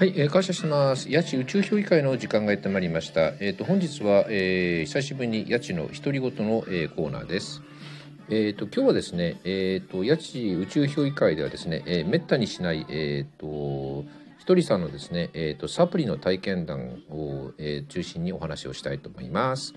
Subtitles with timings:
[0.00, 1.10] はい、えー、感謝してます。
[1.10, 3.34] 八千宇宙評議会の時間がやってまいりました。
[3.38, 7.60] えっ、と本日は、えー、久しぶりに八千の独り言の、えー、コーナーです。
[8.30, 14.06] えっ、と今日はですね、えっ、と八千宇宙評議会ではですね、えー、めったにしないえっ、と
[14.38, 19.74] ひとりさんのですね、えっ、とサプリの体験談を、えー、中心にお話をしたいと思います。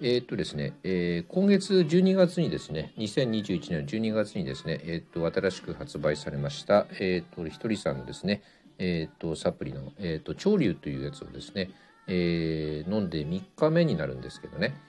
[0.00, 8.40] えっ、とですね、えー、今月12月にですね、2021年12月にですね、えっ、と新しく発売されましたえっ、とひとりさんのですね。
[8.78, 11.70] えーと、サプリの、えーと、潮流というやつをですね、
[12.06, 14.80] えー、飲んで3日目になるんですけどね。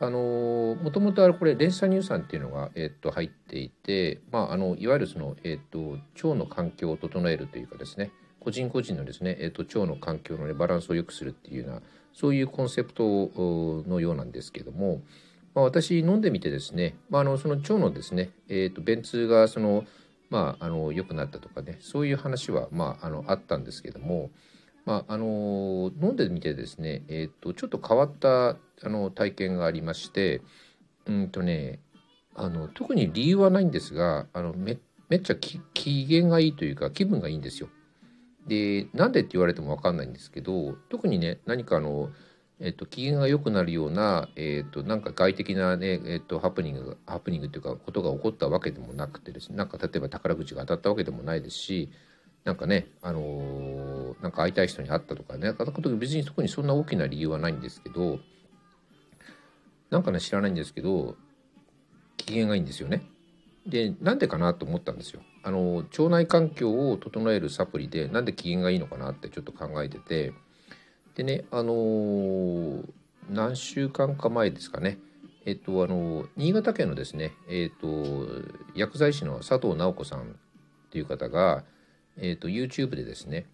[0.00, 5.98] もともとこれ連鎖乳酸っていうのが、えーと、入っていて、まあ、あのいわゆるその、えー、と
[6.28, 8.10] 腸の環境を整えるというかですね
[8.40, 11.82] 個人個人のですね、えー、と腸の環境の、ね、バランスを良くするっていうような
[12.12, 13.30] そういうコンセプト
[13.86, 15.00] のようなんですけども、
[15.54, 19.84] まあ、私飲んでみてですね、まあ、あのその腸のですね、えー、と便通がその
[20.30, 24.30] まあ、あの良くなったとかねそういう話は、まあ、あのあったんですけども、
[24.84, 30.42] まあ、あの飲んでみてですね、えーと、ちょっと変わったあの体験がありまして
[31.06, 31.80] うんとね
[32.34, 35.60] あの特に理由はないんですがあのめめっちゃ機
[36.04, 37.68] 嫌がいいというか気分がいいんですよ。
[38.46, 42.10] でなんでって言われても分かんないんですけど特にね何かあの
[42.60, 51.90] えっと、機嫌が良くなるような、えっと、なんか外的なね、えっと、ハプニングハプニングというかことが起こったわけでもなくてですねなんか例えば宝くじが当たったわけでもないですし
[52.44, 55.52] なんかね、あのー、なんか会いたい人に会ったとかね
[55.98, 58.18] 別に特にそんな大きな理由はないんですけど
[59.90, 61.16] なんかね知らないんですけど
[62.18, 63.02] 機嫌がいいんですよね。
[63.66, 65.22] でなんでかなと思ったんですよ。
[65.42, 70.32] あの腸内環境を整えるサプリでなんで機嫌がいいのかなってちょっと考えてて。
[71.14, 72.84] でね、あのー、
[73.30, 74.98] 何週間か前ですかね、
[75.46, 78.28] えっと、あのー、新潟県のですね、えっと、
[78.74, 80.36] 薬剤師の佐藤直子さん
[80.90, 81.64] という方が、
[82.16, 83.46] えっと、YouTube でですね、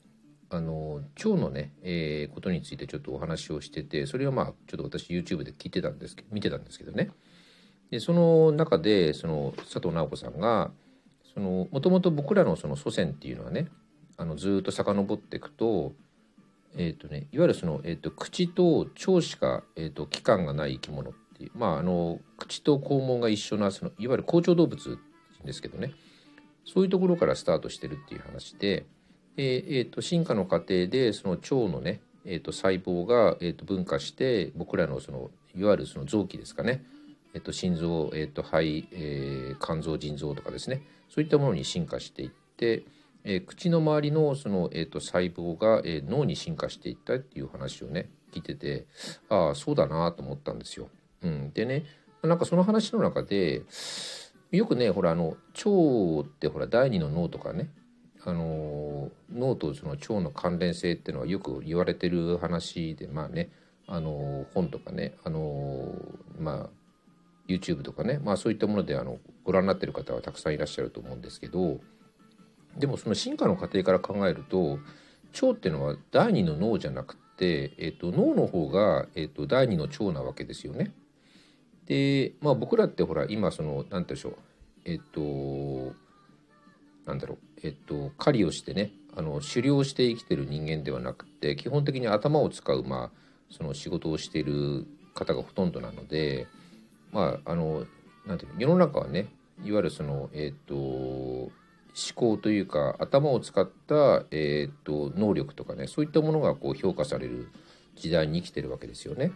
[0.48, 7.10] あの腸のね、えー、ことについてちょっとお話をしててそれをまあちょっと私 YouTube で聞いてたんですけど見てたんですけどね。
[7.92, 10.72] でその中でその佐藤直子さんが
[11.34, 13.68] そのもともと僕らのその祖先っていうのはね
[14.16, 15.92] あのずっと遡っていくと
[16.76, 24.98] えーとね、いわゆるその、えーと、口と腸しか、えーと、器官がない生き物っていうまああの口と肛門が一緒なそのいわゆる好腸動物
[25.44, 25.92] ですけどね。
[26.64, 28.86] そういうところからスタートしてるっていう話で、
[29.36, 36.84] えーと、進化の過程でその腸のね、えー、と細胞が、えー、と分化して僕らのそのいわゆるその臓器ですかね、
[37.34, 40.82] えー、と心臓、えー、と肺、えー、肝臓腎臓とかですね。
[41.08, 42.84] そういったものに進化していって
[43.24, 48.86] えー、口の周りのその、えーと、細胞が、えー、脳に進化していったっていう話をね聞いてて
[49.28, 50.88] ああそうだなと思ったんですよ。
[51.22, 51.84] うん、でね
[52.22, 53.62] なんかその話の中で
[54.52, 57.70] よくねほらあの腸ってほら第二の脳とかね
[58.24, 63.50] あの脳とその腸の関連性っていうのはよく言われてる話でまあね
[63.86, 65.94] あの本とかねあの
[66.38, 66.70] まあ
[67.48, 71.80] YouTube とかねまあそういったものであのご覧になってる方はたくさんいらっしゃると思うんですけど
[72.76, 74.78] でもその進化の過程から考えると
[75.34, 80.92] 腸っていうのは第二の脳じゃなくて、えーと、脳の方が、えーと、第二の腸なわけですよね。
[81.86, 84.34] でまあ僕らってほら今その何て言うんでしょう
[84.84, 85.94] えっ、ー、と
[87.04, 93.20] なんだろうえっ、ー、と狩りをしてねあの狩猟して生きてる人間ではなくて基本的に頭を使うまあ
[93.50, 96.46] その仕事をしている方がほとんどなので
[97.12, 97.84] まああの
[98.24, 99.26] なんていうの世の中はね
[99.64, 101.50] いわゆるそのえっ、ー、と
[102.00, 107.48] 思考というか頭を使った、えーと、能力とかねそういったものがこう評価される
[107.96, 109.32] 時代に生きてるわけですよね。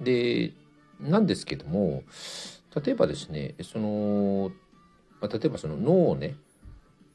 [0.00, 0.52] で
[1.00, 2.02] なんですけども
[2.84, 4.50] 例えばですねその、
[5.20, 6.36] まあ、例えばその脳をね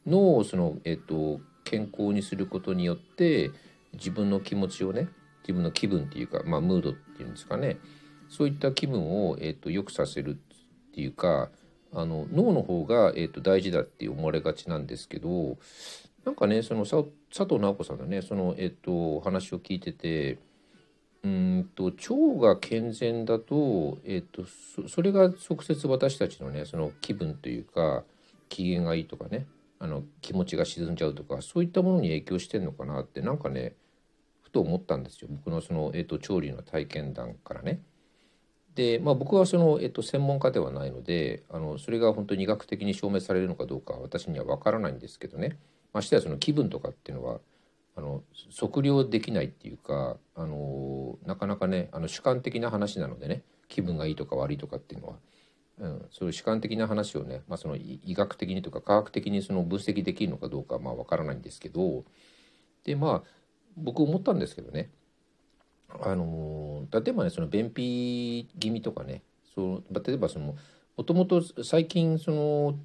[0.08, 3.52] 脳をその、えーと、健康にすることによって
[3.94, 5.10] 自分の気持ちをね
[5.44, 7.78] 自分の気分っていうか、まあ、ムードっていうんですかね
[8.30, 11.50] そういった気分を、えーと良くさせるっていうか
[11.94, 15.58] あの脳の方が、えーと、大事だって思われがちなんですけど
[16.26, 17.06] なんかねその佐
[17.46, 20.38] 藤直子さんのねその、えーと、お話を聞いてて
[21.24, 28.04] うんと腸が健全だと,、えーと、とそれが直接私たちのねその気分というか
[28.50, 29.46] 機嫌がいいとかね
[29.80, 33.74] あの気持ちが沈んじゃうとかそういったものに影響してんのかなってなんかね
[34.42, 37.82] ふと思ったんですよ僕のその、えー、と調理の体験談からね。
[38.76, 45.58] で、まあ、僕はその、えっと、専門家ではないのであのそれが本当に医学的に証明されるのかどうか私には分からないんですけどね。
[45.94, 47.42] ましてやその気分とかっていうのは
[47.96, 48.24] あの
[48.58, 55.16] 測量できないっていうかあのなかなかねあの主観的な話なのでね気分がいいとか悪いとかっていうのは、
[55.80, 62.06] うん、そういう主観的な話をね、まあ、その医学的にとか科学的にその分析できるのかどうかはまあ分からないんですけど。
[62.84, 63.42] でまあ
[63.78, 64.90] 僕思ったんですけどね。
[66.02, 69.22] あの例えばねその便秘気味とかね
[69.56, 70.56] そう例えばその
[70.98, 72.80] もともと最近その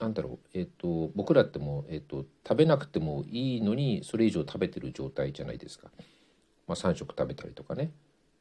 [0.00, 5.88] なんだろう、えーと、僕らっても、えーと、食べなくてもいいのにそれ以上食べてる状態じゃないですか、
[6.66, 7.90] まあ、3食食べたりとかね。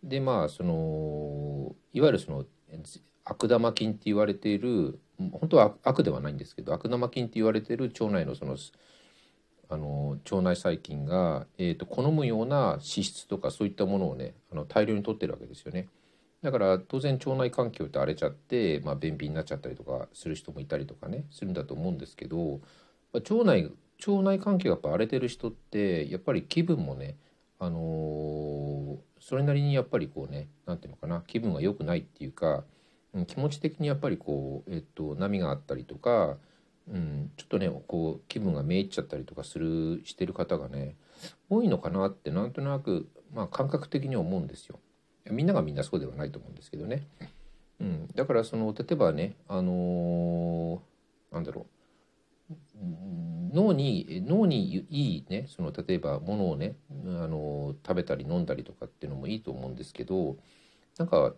[0.03, 2.43] でまあそのいわゆるその
[3.23, 4.99] 悪玉菌って言われている
[5.31, 8.57] 本当は悪ではないんですけど悪玉菌って言われている腸内のその
[9.69, 15.87] あの腸内細菌が、えーと、好むような脂質とかそういったものをねあの大量に取ってるわけですよね。
[16.41, 22.59] だから当然腸内環境って荒れちゃって、まあ、便秘になっちゃったりとかする人もいたりとかねするんだと思うんですけど
[23.13, 23.71] 腸内
[24.05, 27.15] 腸内環境がやっぱ荒れてる人ってやっぱり気分もね
[27.59, 32.65] あのー、それなりにやっぱりこうね何て言うのかな気分が良くないっていうか、
[33.27, 36.37] 気持ち的にやっぱりこう、えっと、波があったりとか、
[36.89, 40.95] うん、ちょっとねこう気分がめいっちゃったりとかするしてる方がね
[41.49, 44.79] 多いのかなってなんとなく、まあ、感覚的に思うんですよ。
[45.31, 47.07] みんながみんなそうではないと思うんですけどね。
[47.79, 52.53] うん、だからその例えばねあのー、なんだろう
[53.53, 60.37] 脳に脳にいいねその例えばものをね、あのー、食べたり飲んだりとかっていうのもいいと思うんですけど
[60.97, 61.33] なんか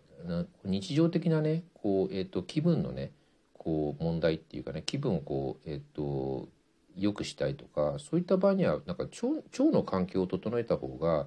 [0.64, 3.12] 日常的なねこう、えーと、気分のね
[3.66, 6.48] こう問題っていうかね気分をこう、えーと、
[6.94, 11.26] 良くしたいとかそういった場合にはなんか腸腸の環境を整えた方が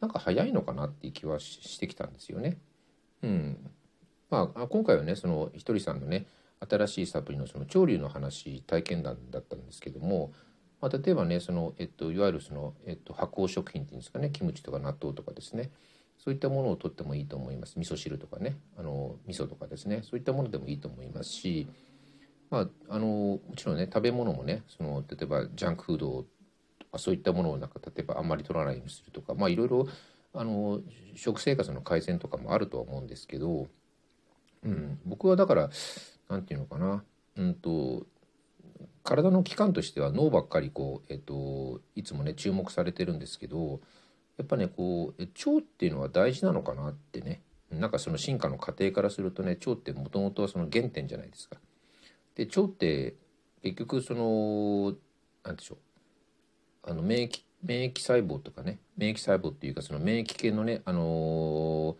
[0.00, 2.58] なんか早いのかなっていう気はしてきたんですよね。
[3.22, 3.70] うん
[4.30, 6.26] まあ、今回はねそのひとりさんのね
[6.68, 10.32] 新しいサプリのその潮流の話体験談だったんですけども、
[10.80, 15.70] まあ、例えばねその、えっと、いわゆるその、えっと、発酵食品っていうんですかねキムチとか納豆とかですね
[16.18, 17.78] そういったものをとってもいいと思います。
[17.78, 18.56] 味噌汁とかね。
[18.76, 20.00] あの味噌とかですね。
[20.02, 21.68] そういったものでもいいと思いますし、
[22.50, 26.24] まあ、あのもちろんね食べ物もねその例えばジャンクフード
[26.78, 29.86] とかそういったものをなんか例えばあんまり取らないようにするとかまあいろいろ
[30.32, 30.80] あの
[31.14, 33.68] 食生活の改善とかもあるとは思うんですけど、
[34.62, 35.70] うん、僕はだから
[36.28, 37.02] 何て言うのかな、
[37.36, 38.06] うんと、
[39.02, 43.80] 体の器官としては脳ばっかりこう、えっと、いつもね注目されてるんですけど
[44.38, 47.42] やっぱねこう腸っていうのは大事なのかなってね。
[47.70, 51.56] なんかその進化の過程からするとね腸ってもともとはその原点じゃないですか。
[52.36, 53.14] で腸って
[53.62, 54.94] 結局その
[55.42, 55.78] 何でしょう。
[56.90, 58.78] あの免疫免疫細胞とかね。
[58.96, 61.96] 免疫細胞っていうかその免疫系のね、あのー、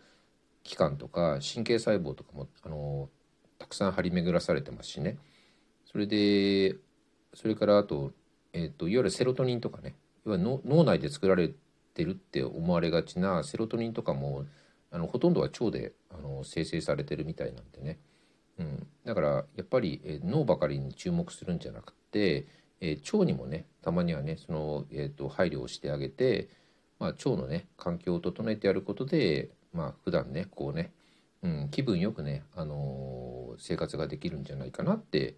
[0.62, 5.18] 器官とか神経細胞とかも、あのー、たくさん張り巡らされてますしね。
[5.84, 6.76] それで
[7.34, 8.12] それからあと,、
[8.52, 9.94] えーと、いわゆるセロトニンとかね。
[10.24, 11.52] いわゆる脳内で作られ
[11.96, 14.44] てるって思われがちなセロトニンとかも
[14.90, 17.98] あのほとんどは腸であの生成されてるみたいなんでね、
[18.58, 22.46] うん、だからやっぱり、え脳ばかりに注目するんじゃなくて
[22.80, 26.48] えー、腸にもねたまにはねその、えーと、配慮をしてあげて、
[26.98, 30.92] まあ、腸のね環境を整えてやることでまあ普段ねこうね、
[31.42, 35.36] うん、気分よくね、あのー、生活ができるんじゃないかなって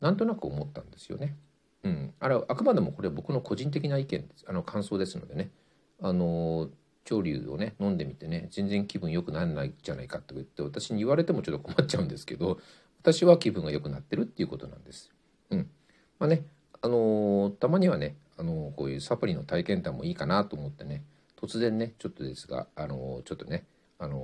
[0.00, 1.36] なんとなく思ったんですよね。
[1.82, 4.44] うん、あれあくまでもこれは僕の個人的な意見です。
[4.48, 5.50] あの感想ですのでね、
[6.00, 6.70] あの、
[7.06, 12.58] 潮流をね飲んでみてね全然気分良くならないじゃないかと言って私に言われてもちょっと困っちゃうんですけど
[13.02, 15.10] 私は気分が良くなってるっていうことなんです。
[15.50, 15.70] うん
[16.18, 16.46] まあね
[16.80, 21.02] あのたまにはね、あのこういうサプリの体験談もいいかなと思ってね
[21.40, 23.64] 突然ねちょっとですが、あのちょっとね、
[23.98, 24.18] あの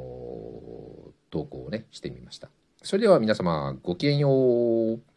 [1.31, 2.51] 投稿をねしてみました。
[2.83, 5.10] それでは皆様ごきげんよう。